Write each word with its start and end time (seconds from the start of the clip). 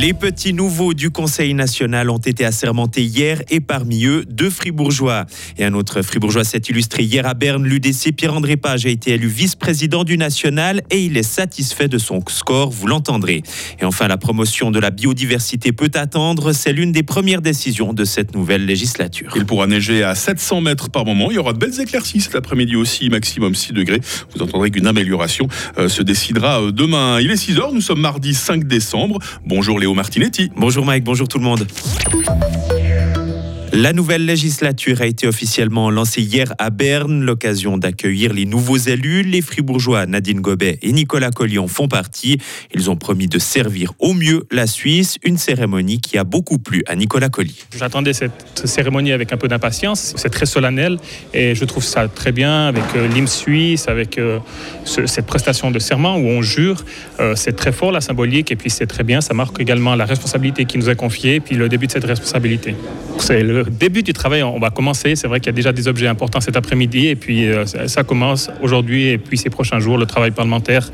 Les 0.00 0.12
petits 0.12 0.52
nouveaux 0.52 0.94
du 0.94 1.10
Conseil 1.10 1.54
national 1.54 2.08
ont 2.08 2.18
été 2.18 2.44
assermentés 2.44 3.02
hier 3.02 3.42
et 3.50 3.58
parmi 3.58 4.04
eux, 4.04 4.24
deux 4.28 4.48
fribourgeois. 4.48 5.26
Et 5.58 5.64
un 5.64 5.74
autre 5.74 6.02
fribourgeois 6.02 6.44
s'est 6.44 6.62
illustré 6.68 7.02
hier 7.02 7.26
à 7.26 7.34
Berne. 7.34 7.64
L'UDC 7.64 8.14
Pierre-André 8.16 8.56
Page 8.56 8.86
a 8.86 8.90
été 8.90 9.14
élu 9.14 9.26
vice-président 9.26 10.04
du 10.04 10.16
national 10.16 10.82
et 10.92 11.04
il 11.04 11.16
est 11.16 11.24
satisfait 11.24 11.88
de 11.88 11.98
son 11.98 12.22
score, 12.28 12.70
vous 12.70 12.86
l'entendrez. 12.86 13.42
Et 13.80 13.84
enfin, 13.84 14.06
la 14.06 14.18
promotion 14.18 14.70
de 14.70 14.78
la 14.78 14.90
biodiversité 14.92 15.72
peut 15.72 15.90
attendre. 15.94 16.52
C'est 16.52 16.72
l'une 16.72 16.92
des 16.92 17.02
premières 17.02 17.42
décisions 17.42 17.92
de 17.92 18.04
cette 18.04 18.36
nouvelle 18.36 18.66
législature. 18.66 19.32
Il 19.34 19.46
pourra 19.46 19.66
neiger 19.66 20.04
à 20.04 20.14
700 20.14 20.60
mètres 20.60 20.90
par 20.90 21.06
moment. 21.06 21.32
Il 21.32 21.34
y 21.34 21.38
aura 21.38 21.54
de 21.54 21.58
belles 21.58 21.80
éclaircies 21.80 22.20
cet 22.20 22.36
après-midi 22.36 22.76
aussi, 22.76 23.10
maximum 23.10 23.56
6 23.56 23.72
degrés. 23.72 24.00
Vous 24.32 24.42
entendrez 24.42 24.70
qu'une 24.70 24.86
amélioration 24.86 25.48
euh, 25.76 25.88
se 25.88 26.04
décidera 26.04 26.62
euh, 26.62 26.70
demain. 26.70 27.18
Il 27.20 27.32
est 27.32 27.36
6 27.36 27.58
heures, 27.58 27.72
nous 27.72 27.80
sommes 27.80 28.00
mardi 28.00 28.32
5 28.32 28.62
décembre. 28.62 29.18
Bonjour 29.44 29.80
Martinetti. 29.94 30.50
Bonjour 30.56 30.84
Mike, 30.84 31.04
bonjour 31.04 31.28
tout 31.28 31.38
le 31.38 31.44
monde. 31.44 31.66
La 33.80 33.92
nouvelle 33.92 34.26
législature 34.26 35.02
a 35.02 35.06
été 35.06 35.28
officiellement 35.28 35.88
lancée 35.88 36.20
hier 36.20 36.52
à 36.58 36.70
Berne, 36.70 37.22
l'occasion 37.22 37.78
d'accueillir 37.78 38.32
les 38.32 38.44
nouveaux 38.44 38.76
élus. 38.76 39.22
Les 39.22 39.40
fribourgeois 39.40 40.04
Nadine 40.04 40.40
Gobet 40.40 40.80
et 40.82 40.90
Nicolas 40.90 41.30
Collion 41.30 41.68
font 41.68 41.86
partie. 41.86 42.38
Ils 42.74 42.90
ont 42.90 42.96
promis 42.96 43.28
de 43.28 43.38
servir 43.38 43.92
au 44.00 44.14
mieux 44.14 44.42
la 44.50 44.66
Suisse, 44.66 45.18
une 45.22 45.38
cérémonie 45.38 46.00
qui 46.00 46.18
a 46.18 46.24
beaucoup 46.24 46.58
plu 46.58 46.82
à 46.88 46.96
Nicolas 46.96 47.28
Collier. 47.28 47.54
J'attendais 47.78 48.14
cette 48.14 48.62
cérémonie 48.64 49.12
avec 49.12 49.32
un 49.32 49.36
peu 49.36 49.46
d'impatience. 49.46 50.12
C'est 50.16 50.30
très 50.30 50.46
solennel 50.46 50.98
et 51.32 51.54
je 51.54 51.64
trouve 51.64 51.84
ça 51.84 52.08
très 52.08 52.32
bien 52.32 52.66
avec 52.66 52.82
euh, 52.96 53.06
l'hymne 53.06 53.28
suisse, 53.28 53.86
avec 53.86 54.18
euh, 54.18 54.40
cette 54.84 55.26
prestation 55.26 55.70
de 55.70 55.78
serment 55.78 56.16
où 56.16 56.26
on 56.26 56.42
jure. 56.42 56.84
Euh, 57.20 57.36
c'est 57.36 57.54
très 57.54 57.70
fort 57.70 57.92
la 57.92 58.00
symbolique 58.00 58.50
et 58.50 58.56
puis 58.56 58.70
c'est 58.70 58.88
très 58.88 59.04
bien. 59.04 59.20
Ça 59.20 59.34
marque 59.34 59.60
également 59.60 59.94
la 59.94 60.04
responsabilité 60.04 60.64
qui 60.64 60.78
nous 60.78 60.90
est 60.90 60.96
confiée 60.96 61.36
et 61.36 61.40
puis 61.40 61.54
le 61.54 61.68
début 61.68 61.86
de 61.86 61.92
cette 61.92 62.06
responsabilité. 62.06 62.74
C'est 63.20 63.44
le 63.44 63.67
début 63.70 64.02
du 64.02 64.12
travail, 64.12 64.42
on 64.42 64.58
va 64.58 64.70
commencer. 64.70 65.16
C'est 65.16 65.28
vrai 65.28 65.40
qu'il 65.40 65.48
y 65.48 65.50
a 65.50 65.52
déjà 65.52 65.72
des 65.72 65.88
objets 65.88 66.06
importants 66.06 66.40
cet 66.40 66.56
après-midi 66.56 67.08
et 67.08 67.16
puis 67.16 67.46
euh, 67.46 67.66
ça 67.66 68.04
commence 68.04 68.50
aujourd'hui 68.62 69.08
et 69.08 69.18
puis 69.18 69.38
ces 69.38 69.50
prochains 69.50 69.80
jours. 69.80 69.98
Le 69.98 70.06
travail 70.06 70.30
parlementaire 70.30 70.90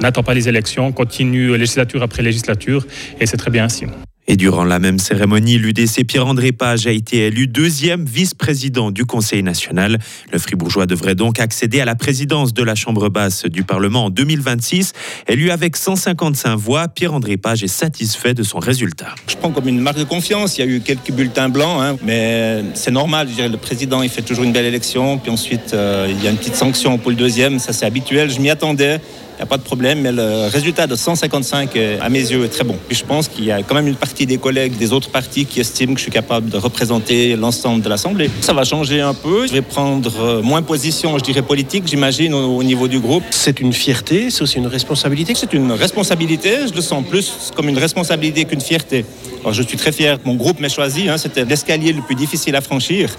n'attend 0.00 0.22
pas 0.22 0.34
les 0.34 0.48
élections, 0.48 0.92
continue 0.92 1.56
législature 1.56 2.02
après 2.02 2.22
législature 2.22 2.86
et 3.20 3.26
c'est 3.26 3.36
très 3.36 3.50
bien 3.50 3.64
ainsi. 3.64 3.86
Et 4.28 4.36
durant 4.36 4.64
la 4.64 4.78
même 4.78 4.98
cérémonie, 4.98 5.56
l'UDC 5.56 6.04
Pierre-André 6.06 6.52
Page 6.52 6.86
a 6.86 6.90
été 6.90 7.26
élu 7.26 7.46
deuxième 7.46 8.04
vice-président 8.04 8.90
du 8.90 9.04
Conseil 9.04 9.42
national. 9.42 9.98
Le 10.32 10.38
fribourgeois 10.38 10.86
devrait 10.86 11.14
donc 11.14 11.38
accéder 11.38 11.80
à 11.80 11.84
la 11.84 11.94
présidence 11.94 12.52
de 12.52 12.62
la 12.62 12.74
Chambre 12.74 13.08
basse 13.08 13.44
du 13.44 13.62
Parlement 13.62 14.06
en 14.06 14.10
2026. 14.10 14.92
Élu 15.28 15.50
avec 15.50 15.76
155 15.76 16.56
voix, 16.56 16.88
Pierre-André 16.88 17.36
Page 17.36 17.62
est 17.62 17.68
satisfait 17.68 18.34
de 18.34 18.42
son 18.42 18.58
résultat. 18.58 19.14
Je 19.28 19.36
prends 19.36 19.52
comme 19.52 19.68
une 19.68 19.80
marque 19.80 19.98
de 19.98 20.04
confiance. 20.04 20.58
Il 20.58 20.64
y 20.64 20.68
a 20.68 20.70
eu 20.70 20.80
quelques 20.80 21.12
bulletins 21.12 21.48
blancs, 21.48 21.80
hein, 21.80 21.96
mais 22.02 22.64
c'est 22.74 22.90
normal. 22.90 23.28
Je 23.30 23.34
dirais, 23.34 23.48
le 23.48 23.56
président, 23.56 24.02
il 24.02 24.10
fait 24.10 24.22
toujours 24.22 24.44
une 24.44 24.52
belle 24.52 24.66
élection. 24.66 25.18
Puis 25.18 25.30
ensuite, 25.30 25.72
euh, 25.72 26.08
il 26.10 26.22
y 26.24 26.26
a 26.26 26.30
une 26.30 26.36
petite 26.36 26.56
sanction 26.56 26.98
pour 26.98 27.10
le 27.10 27.16
deuxième. 27.16 27.58
Ça, 27.58 27.72
c'est 27.72 27.86
habituel. 27.86 28.30
Je 28.30 28.40
m'y 28.40 28.50
attendais 28.50 29.00
il 29.36 29.40
n'y 29.40 29.42
a 29.42 29.46
pas 29.46 29.58
de 29.58 29.62
problème, 29.62 30.00
mais 30.00 30.12
le 30.12 30.48
résultat 30.48 30.86
de 30.86 30.96
155, 30.96 31.76
euh, 31.76 31.98
à 32.00 32.08
mes 32.08 32.20
yeux, 32.20 32.42
est 32.46 32.48
très 32.48 32.64
bon. 32.64 32.76
Puis 32.88 32.96
je 32.96 33.04
pense 33.04 33.28
qu'il 33.28 33.44
y 33.44 33.52
a 33.52 33.62
quand 33.62 33.74
même 33.74 33.86
une 33.86 33.96
partie 33.96 34.24
des 34.24 34.38
collègues 34.38 34.78
des 34.78 34.94
autres 34.94 35.10
partis 35.10 35.44
qui 35.44 35.60
estiment 35.60 35.92
que 35.92 35.98
je 35.98 36.04
suis 36.04 36.12
capable 36.12 36.48
de 36.48 36.56
représenter 36.56 37.36
l'ensemble 37.36 37.82
de 37.82 37.88
l'Assemblée. 37.90 38.30
Ça 38.40 38.54
va 38.54 38.64
changer 38.64 39.02
un 39.02 39.12
peu. 39.12 39.46
Je 39.46 39.52
vais 39.52 39.60
prendre 39.60 40.10
euh, 40.20 40.40
moins 40.40 40.62
position, 40.62 41.18
je 41.18 41.24
dirais, 41.24 41.42
politique, 41.42 41.84
j'imagine, 41.86 42.32
au, 42.32 42.62
niveau 42.62 42.88
du 42.88 42.98
groupe. 42.98 43.24
C'est 43.30 43.60
une 43.60 43.74
fierté, 43.74 44.30
c'est 44.30 44.40
aussi 44.40 44.56
une 44.56 44.68
responsabilité? 44.68 45.34
C'est 45.34 45.52
une 45.52 45.72
responsabilité, 45.72 46.68
je 46.68 46.74
le 46.74 46.80
sens 46.80 47.04
plus 47.04 47.52
comme 47.54 47.68
une 47.68 47.78
responsabilité 47.78 48.46
qu'une 48.46 48.62
fierté. 48.62 49.04
Alors 49.46 49.54
je 49.54 49.62
suis 49.62 49.76
très 49.76 49.92
fier 49.92 50.20
que 50.20 50.26
mon 50.26 50.34
groupe 50.34 50.58
m'ait 50.58 50.68
choisi, 50.68 51.08
hein. 51.08 51.18
c'était 51.18 51.44
l'escalier 51.44 51.92
le 51.92 52.02
plus 52.02 52.16
difficile 52.16 52.56
à 52.56 52.60
franchir. 52.60 53.14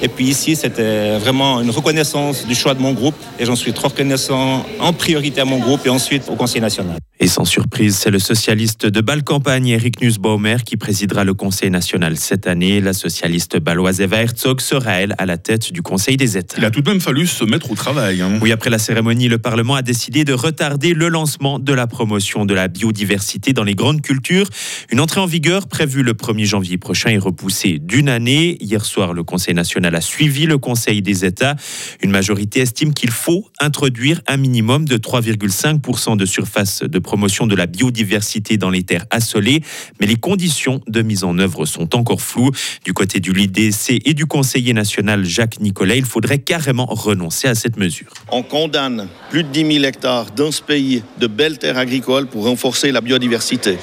Et 0.00 0.06
puis 0.06 0.26
ici, 0.26 0.54
c'était 0.54 1.16
vraiment 1.18 1.60
une 1.60 1.70
reconnaissance 1.70 2.46
du 2.46 2.54
choix 2.54 2.74
de 2.74 2.80
mon 2.80 2.92
groupe 2.92 3.14
et 3.38 3.44
j'en 3.44 3.56
suis 3.56 3.72
trop 3.72 3.88
reconnaissant 3.88 4.64
en 4.78 4.92
priorité 4.92 5.40
à 5.40 5.44
mon 5.44 5.58
groupe 5.58 5.84
et 5.84 5.88
ensuite 5.88 6.28
au 6.28 6.34
Conseil 6.34 6.60
national. 6.60 6.98
Et 7.20 7.28
sans 7.28 7.44
surprise, 7.44 7.96
c'est 7.96 8.10
le 8.10 8.18
socialiste 8.18 8.84
de 8.86 9.00
Bâle-Campagne, 9.00 9.68
Eric 9.68 10.00
Nussbaumer, 10.00 10.56
qui 10.66 10.76
présidera 10.76 11.22
le 11.22 11.34
Conseil 11.34 11.70
national 11.70 12.16
cette 12.16 12.48
année. 12.48 12.80
La 12.80 12.94
socialiste 12.94 13.60
baloise 13.60 14.00
Eva 14.00 14.22
Herzog 14.22 14.60
sera, 14.60 14.94
elle, 14.94 15.14
à 15.18 15.26
la 15.26 15.36
tête 15.36 15.72
du 15.72 15.82
Conseil 15.82 16.16
des 16.16 16.36
États. 16.36 16.56
Il 16.58 16.64
a 16.64 16.72
tout 16.72 16.80
de 16.80 16.90
même 16.90 17.00
fallu 17.00 17.28
se 17.28 17.44
mettre 17.44 17.70
au 17.70 17.76
travail. 17.76 18.22
Hein. 18.22 18.40
Oui, 18.42 18.50
après 18.50 18.70
la 18.70 18.80
cérémonie, 18.80 19.28
le 19.28 19.38
Parlement 19.38 19.76
a 19.76 19.82
décidé 19.82 20.24
de 20.24 20.32
retarder 20.32 20.94
le 20.94 21.08
lancement 21.08 21.60
de 21.60 21.72
la 21.72 21.86
promotion 21.86 22.44
de 22.44 22.54
la 22.54 22.66
biodiversité 22.66 23.52
dans 23.52 23.62
les 23.62 23.76
grandes 23.76 24.02
cultures. 24.02 24.48
Une 24.90 24.98
entrée 24.98 25.20
en 25.20 25.26
vigueur 25.26 25.68
prévue 25.72 26.02
le 26.02 26.12
1er 26.12 26.44
janvier 26.44 26.76
prochain 26.76 27.08
est 27.08 27.18
repoussée 27.18 27.78
d'une 27.80 28.10
année. 28.10 28.58
Hier 28.60 28.84
soir, 28.84 29.14
le 29.14 29.24
Conseil 29.24 29.54
national 29.54 29.94
a 29.94 30.02
suivi 30.02 30.44
le 30.44 30.58
Conseil 30.58 31.00
des 31.00 31.24
États. 31.24 31.56
Une 32.02 32.10
majorité 32.10 32.60
estime 32.60 32.92
qu'il 32.92 33.10
faut 33.10 33.48
introduire 33.58 34.20
un 34.28 34.36
minimum 34.36 34.84
de 34.84 34.98
3,5% 34.98 36.18
de 36.18 36.26
surface 36.26 36.82
de 36.82 36.98
promotion 36.98 37.46
de 37.46 37.54
la 37.54 37.64
biodiversité 37.64 38.58
dans 38.58 38.68
les 38.68 38.82
terres 38.82 39.06
assolées, 39.08 39.62
mais 39.98 40.06
les 40.06 40.16
conditions 40.16 40.82
de 40.88 41.00
mise 41.00 41.24
en 41.24 41.38
œuvre 41.38 41.64
sont 41.64 41.96
encore 41.96 42.20
floues. 42.20 42.50
Du 42.84 42.92
côté 42.92 43.18
du 43.18 43.32
LIDC 43.32 44.02
et 44.04 44.12
du 44.12 44.26
conseiller 44.26 44.74
national 44.74 45.24
Jacques 45.24 45.58
Nicolet, 45.58 45.96
il 45.96 46.04
faudrait 46.04 46.40
carrément 46.40 46.84
renoncer 46.84 47.48
à 47.48 47.54
cette 47.54 47.78
mesure. 47.78 48.12
On 48.30 48.42
condamne 48.42 49.08
plus 49.30 49.42
de 49.42 49.48
10 49.48 49.72
000 49.76 49.84
hectares 49.84 50.32
dans 50.32 50.52
ce 50.52 50.60
pays 50.60 51.02
de 51.18 51.26
belles 51.26 51.56
terres 51.58 51.78
agricoles 51.78 52.26
pour 52.26 52.44
renforcer 52.44 52.92
la 52.92 53.00
biodiversité. 53.00 53.78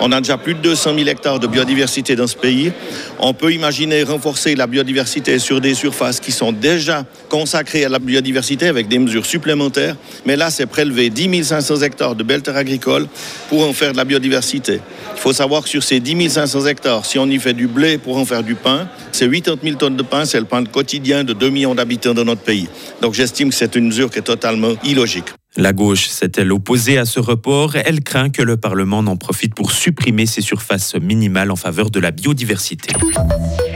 On 0.00 0.12
a 0.12 0.20
déjà 0.20 0.36
plus 0.36 0.54
de 0.54 0.60
200 0.60 0.94
000 0.96 1.08
hectares 1.08 1.38
de 1.38 1.46
biodiversité 1.46 2.16
dans 2.16 2.26
ce 2.26 2.36
pays. 2.36 2.72
On 3.18 3.32
peut 3.32 3.52
imaginer 3.52 4.02
renforcer 4.02 4.54
la 4.54 4.66
biodiversité 4.66 5.38
sur 5.38 5.60
des 5.60 5.74
surfaces 5.74 6.20
qui 6.20 6.32
sont 6.32 6.52
déjà 6.52 7.04
consacrées 7.28 7.84
à 7.84 7.88
la 7.88 7.98
biodiversité 7.98 8.68
avec 8.68 8.88
des 8.88 8.98
mesures 8.98 9.26
supplémentaires. 9.26 9.96
Mais 10.26 10.36
là, 10.36 10.50
c'est 10.50 10.66
prélever 10.66 11.10
10 11.10 11.44
500 11.44 11.82
hectares 11.82 12.14
de 12.14 12.22
belles 12.22 12.42
terres 12.42 12.56
agricoles 12.56 13.06
pour 13.48 13.66
en 13.66 13.72
faire 13.72 13.92
de 13.92 13.96
la 13.96 14.04
biodiversité. 14.04 14.80
Il 15.14 15.20
faut 15.20 15.32
savoir 15.32 15.62
que 15.62 15.68
sur 15.68 15.82
ces 15.82 16.00
10 16.00 16.28
500 16.28 16.66
hectares, 16.66 17.06
si 17.06 17.18
on 17.18 17.26
y 17.26 17.38
fait 17.38 17.54
du 17.54 17.68
blé 17.68 17.98
pour 17.98 18.16
en 18.16 18.24
faire 18.24 18.42
du 18.42 18.56
pain, 18.56 18.88
c'est 19.12 19.30
80 19.30 19.58
000 19.62 19.76
tonnes 19.76 19.96
de 19.96 20.02
pain, 20.02 20.24
c'est 20.24 20.40
le 20.40 20.46
pain 20.46 20.64
quotidien 20.64 21.24
de 21.24 21.32
2 21.32 21.50
millions 21.50 21.74
d'habitants 21.74 22.14
dans 22.14 22.24
notre 22.24 22.42
pays. 22.42 22.68
Donc 23.00 23.14
j'estime 23.14 23.50
que 23.50 23.54
c'est 23.54 23.74
une 23.76 23.86
mesure 23.86 24.10
qui 24.10 24.18
est 24.18 24.22
totalement 24.22 24.74
illogique. 24.84 25.26
La 25.56 25.72
gauche 25.72 26.08
s'est-elle 26.08 26.52
opposée 26.52 26.98
à 26.98 27.04
ce 27.04 27.20
report? 27.20 27.76
Elle 27.76 28.02
craint 28.02 28.30
que 28.30 28.42
le 28.42 28.56
Parlement 28.56 29.04
n'en 29.04 29.16
profite 29.16 29.54
pour 29.54 29.70
supprimer 29.70 30.26
ces 30.26 30.40
surfaces 30.40 30.96
minimales 30.96 31.52
en 31.52 31.56
faveur 31.56 31.90
de 31.90 32.00
la 32.00 32.10
biodiversité. 32.10 32.92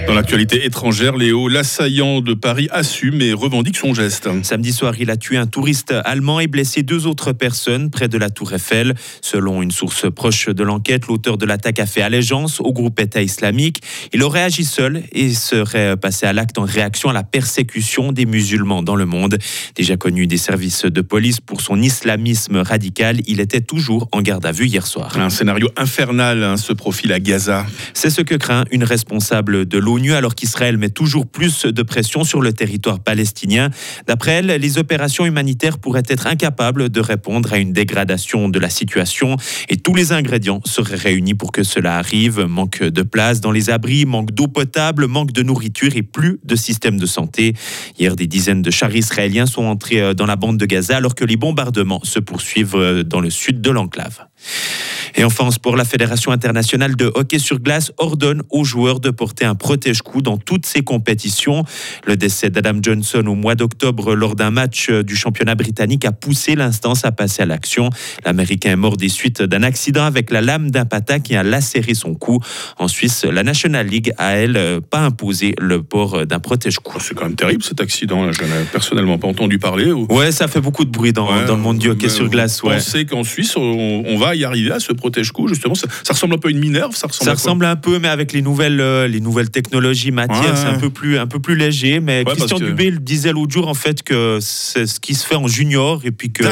Dans 0.09 0.15
l'actualité 0.15 0.65
étrangère, 0.65 1.19
Léo, 1.19 1.49
l'assaillant 1.49 2.23
de 2.23 2.33
Paris 2.33 2.67
assume 2.73 3.21
et 3.21 3.35
revendique 3.35 3.77
son 3.77 3.93
geste. 3.93 4.27
Samedi 4.43 4.73
soir, 4.73 4.95
il 4.99 5.11
a 5.11 5.19
tué 5.19 5.37
un 5.37 5.47
touriste 5.47 5.93
allemand 6.03 6.41
et 6.41 6.47
blessé 6.47 6.83
deux 6.83 7.07
autres 7.07 7.35
personnes 7.35 7.91
près 7.91 8.09
de 8.09 8.17
la 8.17 8.31
Tour 8.31 8.55
Eiffel. 8.55 8.95
Selon 9.21 9.61
une 9.61 9.71
source 9.71 10.11
proche 10.11 10.49
de 10.49 10.63
l'enquête, 10.63 11.09
l'auteur 11.09 11.37
de 11.37 11.45
l'attaque 11.45 11.79
a 11.79 11.85
fait 11.85 12.01
allégeance 12.01 12.59
au 12.59 12.73
groupe 12.73 12.99
État 13.01 13.21
islamique. 13.21 13.83
Il 14.15 14.23
aurait 14.23 14.45
agi 14.45 14.65
seul 14.65 15.03
et 15.13 15.35
serait 15.35 15.99
passé 15.99 16.25
à 16.25 16.33
l'acte 16.33 16.57
en 16.57 16.65
réaction 16.65 17.11
à 17.11 17.13
la 17.13 17.23
persécution 17.23 18.11
des 18.11 18.25
musulmans 18.25 18.83
dans 18.83 18.97
le 18.97 19.05
monde. 19.05 19.37
Déjà 19.75 19.99
connu 19.99 20.27
des 20.27 20.39
services 20.39 20.87
de 20.87 21.03
police 21.03 21.41
pour 21.41 21.61
son 21.61 21.83
islamisme 21.83 22.57
radical, 22.57 23.21
il 23.27 23.41
était 23.41 23.61
toujours 23.61 24.09
en 24.13 24.23
garde 24.23 24.47
à 24.47 24.53
vue 24.53 24.69
hier 24.69 24.87
soir. 24.87 25.19
Un 25.19 25.29
scénario 25.29 25.69
infernal 25.77 26.43
hein, 26.43 26.57
se 26.57 26.73
profile 26.73 27.13
à 27.13 27.21
Gaza. 27.21 27.67
C'est 27.93 28.09
ce 28.09 28.23
que 28.23 28.37
craint 28.37 28.65
une 28.71 28.85
responsable 28.85 29.67
de 29.67 29.77
l'ONU 29.77 29.98
alors 30.07 30.35
qu'Israël 30.35 30.79
met 30.79 30.91
toujours 30.91 31.27
plus 31.27 31.67
de 31.67 31.83
pression 31.83 32.25
sur 32.25 32.41
le 32.41 32.53
territoire 32.53 33.01
palestinien. 33.01 33.71
D'après 34.07 34.33
elle, 34.33 34.47
les 34.47 34.79
opérations 34.79 35.27
humanitaires 35.27 35.79
pourraient 35.79 36.05
être 36.09 36.27
incapables 36.27 36.89
de 36.89 37.01
répondre 37.01 37.53
à 37.53 37.59
une 37.59 37.73
dégradation 37.73 38.49
de 38.49 38.59
la 38.59 38.71
situation 38.71 39.37
et 39.69 39.77
tous 39.77 39.95
les 39.95 40.13
ingrédients 40.13 40.61
seraient 40.65 40.97
réunis 40.97 41.35
pour 41.35 41.53
que 41.53 41.65
cela 41.65 41.97
arrive. 41.97 42.41
Manque 42.41 42.83
de 42.83 43.03
place 43.03 43.41
dans 43.41 43.51
les 43.51 43.71
abris, 43.71 44.07
manque 44.07 44.31
d'eau 44.31 44.47
potable, 44.47 45.07
manque 45.07 45.33
de 45.33 45.43
nourriture 45.43 45.97
et 45.97 46.03
plus 46.03 46.39
de 46.45 46.55
système 46.55 46.99
de 46.99 47.07
santé. 47.07 47.55
Hier, 47.99 48.15
des 48.15 48.27
dizaines 48.27 48.63
de 48.63 48.71
chars 48.71 48.95
israéliens 48.95 49.47
sont 49.47 49.65
entrés 49.65 50.01
euh, 50.01 50.15
dans 50.15 50.27
la 50.27 50.37
bande 50.37 50.59
de 50.59 50.67
Gaza 50.67 50.97
alors 50.97 51.15
que 51.15 51.25
les 51.25 51.37
bombardements 51.37 52.01
se 52.05 52.21
poursuivent 52.21 52.77
euh, 52.77 53.03
dans 53.03 53.21
le 53.21 53.31
sud 53.31 53.61
de 53.61 53.71
l'enclave. 53.71 54.27
Et 55.17 55.25
enfin, 55.25 55.45
en 55.45 55.51
sport, 55.51 55.77
la 55.77 55.85
Fédération 55.85 56.33
internationale 56.33 56.97
de 56.97 57.11
hockey 57.15 57.39
sur 57.39 57.59
glace 57.59 57.93
ordonne 57.99 58.43
aux 58.51 58.65
joueurs 58.65 59.01
de 59.01 59.11
porter 59.11 59.45
un 59.45 59.55
protège-cou 59.55 60.23
dans 60.23 60.39
toutes 60.39 60.67
ses 60.67 60.83
compétitions. 60.83 61.65
Le 62.07 62.17
décès 62.17 62.51
d'Adam 62.51 62.79
Johnson 62.81 63.25
au 63.27 63.35
mois 63.35 63.55
d'octobre 63.55 64.15
lors 64.15 64.37
d'un 64.37 64.51
match 64.51 64.91
du 64.91 65.17
championnat 65.17 65.55
britannique 65.55 66.05
a 66.05 66.13
poussé 66.13 66.55
l'instance 66.55 67.05
à 67.05 67.13
passer 67.13 67.43
à 67.43 67.47
l'action. 67.47 67.91
L'Américain 68.25 68.71
est 68.73 68.77
mort 68.77 68.97
des 68.97 69.09
suites 69.09 69.43
d'un 69.43 69.63
accident 69.63 70.05
avec 70.05 70.31
la 70.31 70.41
lame 70.41 70.71
d'un 70.71 70.85
pata 70.85 71.19
qui 71.19 71.35
a 71.35 71.43
lacéré 71.43 71.95
son 71.95 72.15
cou. 72.15 72.41
En 72.79 72.89
Suisse, 72.89 73.25
la 73.25 73.43
National 73.43 73.87
League 73.87 74.13
a, 74.19 74.37
elle, 74.37 74.81
pas 74.91 75.01
imposé 75.01 75.55
le 75.59 75.83
port 75.83 76.27
d'un 76.27 76.39
protège-cou. 76.39 76.93
Oh, 76.97 77.01
c'est 77.01 77.15
quand 77.15 77.25
même 77.25 77.35
terrible 77.35 77.63
cet 77.63 77.81
accident. 77.81 78.31
Je 78.33 78.43
n'ai 78.43 78.65
personnellement 78.71 79.19
pas 79.19 79.29
entendu 79.29 79.59
parler. 79.59 79.93
Ouais, 79.93 80.33
ça 80.33 80.49
fait 80.49 80.61
beaucoup 80.61 80.85
de 80.85 80.91
bruit 80.91 81.13
dans, 81.13 81.45
dans 81.45 81.57
le 81.57 81.63
monde 81.63 81.79
du 81.79 81.89
hockey 81.89 82.09
sur 82.09 82.29
glace. 82.29 82.63
Ouais. 82.63 82.77
On 82.77 82.81
sait 82.81 83.05
qu'en 83.05 83.25
Suisse, 83.25 83.57
on, 83.57 84.17
va 84.19 84.29
va 84.29 84.35
y 84.35 84.45
arriver 84.45 84.73
à 84.73 84.81
ce 84.81 84.93
protège-coup 84.99 85.49
justement 85.49 85.75
ça, 85.75 85.89
ressemble 86.09 86.35
un 86.35 86.39
peu 86.39 86.49
à 86.49 86.51
une 86.51 86.59
Minerve, 86.59 86.95
ça 86.95 87.07
ressemble. 87.07 87.25
Ça 87.25 87.35
ressemble 87.35 87.65
un 87.65 87.77
peu, 87.77 87.99
mais 87.99 88.09
avec 88.09 88.33
les 88.33 88.43
nouvelles, 88.43 88.81
euh, 88.81 89.09
les 89.09 89.21
nouvelles 89.21 89.51
technologies 89.51 90.11
matières, 90.11 90.57
c'est 90.57 90.67
un 90.67 90.79
peu 90.79 90.91
plus, 90.91 91.19
un 91.19 91.27
peu 91.27 91.39
plus 91.39 91.57
léger. 91.57 92.01
Mais 92.01 92.25
Christian 92.25 92.59
Dubé 92.59 92.91
disait 92.91 93.33
l'autre 93.33 93.53
jour 93.53 93.69
en 93.69 93.75
fait 93.75 94.03
que 94.03 94.39
c'est 94.41 94.87
ce 94.87 95.01
qui 95.01 95.15
se 95.15 95.27
fait 95.27 95.37
en 95.37 95.47
junior 95.47 96.01
et 96.05 96.11
puis 96.11 96.31
que 96.33 96.45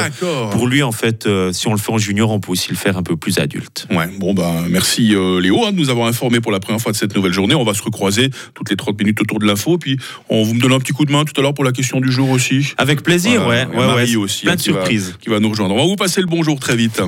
pour 0.51 0.67
lui 0.67 0.83
en 0.83 0.91
fait, 0.91 1.25
euh, 1.25 1.51
si 1.53 1.67
on 1.67 1.71
le 1.71 1.77
fait 1.77 1.91
en 1.91 1.97
junior, 1.97 2.31
on 2.31 2.39
peut 2.39 2.51
aussi 2.51 2.69
le 2.69 2.75
faire 2.75 2.97
un 2.97 3.03
peu 3.03 3.17
plus 3.17 3.39
adulte. 3.39 3.87
Ouais, 3.91 4.07
bon 4.19 4.33
ben 4.33 4.65
merci 4.69 5.15
euh, 5.15 5.39
Léo 5.39 5.65
hein, 5.65 5.71
de 5.71 5.77
nous 5.77 5.89
avoir 5.89 6.07
informé 6.07 6.39
pour 6.39 6.51
la 6.51 6.59
première 6.59 6.81
fois 6.81 6.91
de 6.91 6.97
cette 6.97 7.15
nouvelle 7.15 7.33
journée. 7.33 7.55
On 7.55 7.63
va 7.63 7.73
se 7.73 7.83
recroiser 7.83 8.29
toutes 8.53 8.69
les 8.69 8.75
30 8.75 8.99
minutes 8.99 9.21
autour 9.21 9.39
de 9.39 9.45
l'info, 9.45 9.77
puis 9.77 9.97
on 10.29 10.43
vous 10.43 10.53
me 10.53 10.59
donne 10.59 10.73
un 10.73 10.79
petit 10.79 10.93
coup 10.93 11.05
de 11.05 11.11
main 11.11 11.25
tout 11.25 11.33
à 11.39 11.41
l'heure 11.41 11.53
pour 11.53 11.63
la 11.63 11.71
question 11.71 11.99
du 11.99 12.11
jour 12.11 12.29
aussi. 12.29 12.73
Avec 12.77 13.03
plaisir, 13.03 13.45
ouais, 13.47 13.65
ouais, 13.65 13.93
ouais, 13.93 14.15
aussi, 14.15 14.45
plein 14.45 14.55
de 14.55 14.61
surprises 14.61 15.15
qui 15.19 15.29
va 15.29 15.39
nous 15.39 15.49
rejoindre. 15.49 15.75
On 15.75 15.79
va 15.79 15.85
vous 15.85 15.95
passer 15.95 16.21
le 16.21 16.27
bonjour 16.27 16.59
très 16.59 16.75
vite. 16.75 17.01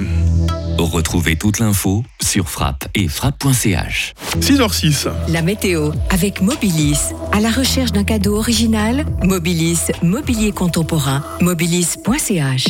Retrouvez 0.83 1.35
toute 1.35 1.59
l'info 1.59 2.03
sur 2.21 2.49
frappe 2.49 2.87
et 2.95 3.07
frappe.ch. 3.07 4.13
6h06. 4.39 5.09
La 5.27 5.41
météo 5.41 5.91
avec 6.09 6.41
Mobilis. 6.41 7.13
À 7.31 7.39
la 7.41 7.49
recherche 7.49 7.91
d'un 7.91 8.03
cadeau 8.03 8.37
original, 8.37 9.05
Mobilis, 9.23 9.91
mobilier 10.01 10.51
contemporain, 10.51 11.23
mobilis.ch. 11.41 12.67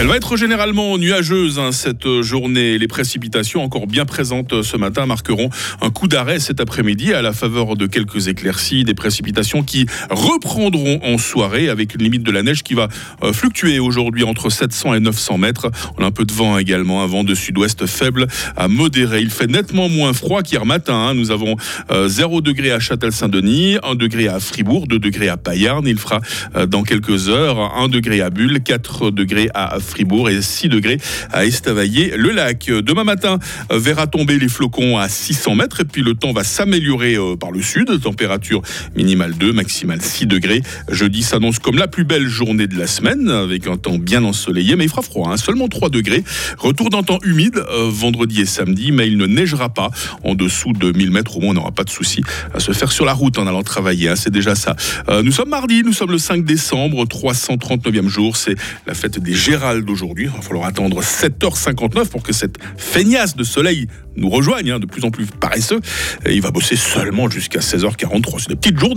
Elle 0.00 0.06
va 0.06 0.16
être 0.16 0.36
généralement 0.36 0.96
nuageuse 0.96 1.58
hein, 1.58 1.72
cette 1.72 2.22
journée. 2.22 2.78
Les 2.78 2.86
précipitations 2.86 3.64
encore 3.64 3.88
bien 3.88 4.04
présentes 4.04 4.62
ce 4.62 4.76
matin 4.76 5.06
marqueront 5.06 5.50
un 5.80 5.90
coup 5.90 6.06
d'arrêt 6.06 6.38
cet 6.38 6.60
après-midi 6.60 7.12
à 7.12 7.20
la 7.20 7.32
faveur 7.32 7.74
de 7.74 7.86
quelques 7.86 8.28
éclaircies, 8.28 8.84
des 8.84 8.94
précipitations 8.94 9.64
qui 9.64 9.86
reprendront 10.08 11.00
en 11.02 11.18
soirée 11.18 11.68
avec 11.68 11.96
une 11.96 12.04
limite 12.04 12.22
de 12.22 12.30
la 12.30 12.44
neige 12.44 12.62
qui 12.62 12.74
va 12.74 12.86
euh, 13.24 13.32
fluctuer 13.32 13.80
aujourd'hui 13.80 14.22
entre 14.22 14.50
700 14.50 14.94
et 14.94 15.00
900 15.00 15.36
mètres. 15.36 15.68
On 15.98 16.04
a 16.04 16.06
un 16.06 16.12
peu 16.12 16.24
de 16.24 16.32
vent 16.32 16.58
également, 16.58 17.02
un 17.02 17.08
vent 17.08 17.24
de 17.24 17.34
sud-ouest 17.34 17.86
faible 17.86 18.28
à 18.56 18.68
modéré. 18.68 19.20
Il 19.20 19.30
fait 19.30 19.48
nettement 19.48 19.88
moins 19.88 20.12
froid 20.12 20.42
qu'hier 20.42 20.64
matin. 20.64 20.94
Hein. 20.94 21.14
Nous 21.14 21.32
avons 21.32 21.56
0 21.90 22.38
euh, 22.38 22.40
degré 22.40 22.70
à 22.70 22.78
Châtel-Saint-Denis, 22.78 23.78
1 23.82 23.96
degré 23.96 24.28
à 24.28 24.38
Fribourg, 24.38 24.86
2 24.86 25.00
degrés 25.00 25.28
à 25.28 25.36
Payarn. 25.36 25.88
Il 25.88 25.98
fera 25.98 26.20
euh, 26.54 26.66
dans 26.66 26.84
quelques 26.84 27.28
heures 27.28 27.58
1 27.76 27.88
degré 27.88 28.20
à 28.20 28.30
Bulle, 28.30 28.62
4 28.62 29.10
degrés 29.10 29.50
à 29.54 29.80
Fribourg 29.88 30.28
et 30.30 30.42
6 30.42 30.68
degrés 30.68 30.98
à 31.32 31.44
Estavayer-le-Lac. 31.44 32.66
Demain 32.66 33.04
matin, 33.04 33.38
euh, 33.72 33.78
verra 33.78 34.06
tomber 34.06 34.38
les 34.38 34.48
flocons 34.48 34.98
à 34.98 35.08
600 35.08 35.56
mètres 35.56 35.80
et 35.80 35.84
puis 35.84 36.02
le 36.02 36.14
temps 36.14 36.32
va 36.32 36.44
s'améliorer 36.44 37.16
euh, 37.16 37.36
par 37.36 37.50
le 37.50 37.62
sud. 37.62 38.00
Température 38.00 38.62
minimale 38.94 39.34
2, 39.34 39.52
maximale 39.52 40.02
6 40.02 40.26
degrés. 40.26 40.62
Jeudi 40.90 41.22
s'annonce 41.22 41.58
comme 41.58 41.76
la 41.76 41.88
plus 41.88 42.04
belle 42.04 42.28
journée 42.28 42.66
de 42.66 42.78
la 42.78 42.86
semaine 42.86 43.28
avec 43.30 43.66
un 43.66 43.76
temps 43.76 43.98
bien 43.98 44.22
ensoleillé, 44.24 44.76
mais 44.76 44.84
il 44.84 44.90
fera 44.90 45.02
froid, 45.02 45.30
hein. 45.32 45.36
seulement 45.36 45.68
3 45.68 45.88
degrés. 45.88 46.22
Retour 46.58 46.90
d'un 46.90 47.02
temps 47.02 47.18
humide 47.24 47.56
euh, 47.56 47.88
vendredi 47.90 48.42
et 48.42 48.46
samedi, 48.46 48.92
mais 48.92 49.08
il 49.08 49.16
ne 49.16 49.26
neigera 49.26 49.70
pas 49.70 49.90
en 50.22 50.34
dessous 50.34 50.72
de 50.72 50.92
1000 50.92 51.10
mètres. 51.10 51.36
Au 51.36 51.40
moins, 51.40 51.50
on 51.50 51.54
n'aura 51.54 51.72
pas 51.72 51.84
de 51.84 51.90
souci 51.90 52.22
à 52.52 52.60
se 52.60 52.72
faire 52.72 52.92
sur 52.92 53.04
la 53.04 53.14
route 53.14 53.38
en 53.38 53.46
allant 53.46 53.62
travailler. 53.62 54.10
Hein. 54.10 54.16
C'est 54.16 54.30
déjà 54.30 54.54
ça. 54.54 54.76
nous 55.22 55.32
sommes 55.32 55.48
mardi, 55.48 55.82
nous 55.82 55.92
sommes 55.92 56.10
le 56.10 56.18
5 56.18 56.44
décembre, 56.44 57.04
339e 57.06 58.08
jour. 58.08 58.36
C'est 58.36 58.54
la 58.86 58.94
fête 58.94 59.18
des 59.18 59.34
Gérald 59.34 59.77
d'aujourd'hui. 59.84 60.24
Il 60.24 60.30
va 60.30 60.40
falloir 60.40 60.66
attendre 60.66 61.02
7h59 61.02 62.08
pour 62.08 62.22
que 62.22 62.32
cette 62.32 62.56
feignasse 62.76 63.36
de 63.36 63.44
soleil 63.44 63.86
nous 64.16 64.28
rejoigne, 64.30 64.72
hein, 64.72 64.78
de 64.78 64.86
plus 64.86 65.04
en 65.04 65.10
plus 65.10 65.26
paresseux. 65.26 65.80
Il 66.28 66.40
va 66.40 66.50
bosser 66.50 66.76
seulement 66.76 67.30
jusqu'à 67.30 67.60
16h43. 67.60 68.40
C'est 68.40 68.48
des 68.48 68.56
petites 68.56 68.78
journées. 68.78 68.96